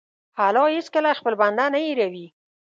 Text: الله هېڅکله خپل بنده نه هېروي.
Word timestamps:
الله 0.45 0.67
هېڅکله 0.75 1.09
خپل 1.19 1.33
بنده 1.41 1.65
نه 1.73 1.79
هېروي. 1.85 2.27